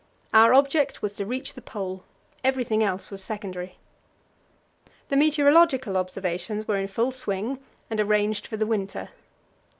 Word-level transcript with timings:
Our 0.33 0.51
object 0.55 1.03
was 1.03 1.13
to 1.13 1.27
reach 1.27 1.53
the 1.53 1.61
Pole 1.61 2.03
everything 2.43 2.83
else 2.83 3.11
was 3.11 3.23
secondary. 3.23 3.77
The 5.09 5.15
meteorological 5.15 5.95
observations 5.95 6.67
were 6.67 6.77
in 6.77 6.87
full 6.87 7.11
swing 7.11 7.59
and 7.87 7.99
arranged 7.99 8.47
for 8.47 8.57
the 8.57 8.65
winter. 8.65 9.09